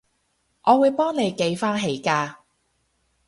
[0.63, 2.37] 我會幫你記返起㗎